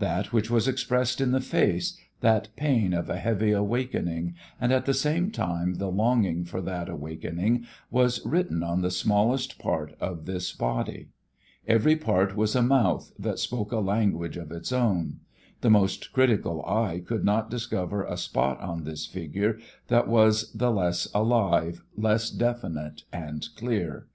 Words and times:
That 0.00 0.34
which 0.34 0.50
was 0.50 0.68
expressed 0.68 1.18
in 1.18 1.30
the 1.32 1.40
face, 1.40 1.96
that 2.20 2.54
pain 2.56 2.92
of 2.92 3.08
a 3.08 3.16
heavy 3.16 3.52
awakening, 3.52 4.34
and 4.60 4.70
at 4.70 4.84
the 4.84 4.92
same 4.92 5.30
time 5.30 5.76
the 5.76 5.88
longing 5.90 6.44
for 6.44 6.60
that 6.60 6.90
awakening, 6.90 7.64
was 7.90 8.20
written 8.26 8.62
on 8.62 8.82
the 8.82 8.90
smallest 8.90 9.58
part 9.58 9.94
of 9.98 10.26
this 10.26 10.52
body. 10.52 11.08
Every 11.66 11.96
part 11.96 12.36
was 12.36 12.54
a 12.54 12.60
mouth 12.60 13.14
that 13.18 13.38
spoke 13.38 13.72
a 13.72 13.78
language 13.78 14.36
of 14.36 14.52
its 14.52 14.72
own. 14.72 15.20
The 15.62 15.70
most 15.70 16.12
critical 16.12 16.62
eye 16.66 17.00
could 17.02 17.24
not 17.24 17.48
discover 17.48 18.04
a 18.04 18.18
spot 18.18 18.60
on 18.60 18.84
this 18.84 19.06
figure 19.06 19.58
that 19.88 20.06
was 20.06 20.52
the 20.52 20.70
less 20.70 21.08
alive, 21.14 21.82
less 21.96 22.28
definite 22.28 23.04
and 23.10 23.48
clear. 23.56 24.08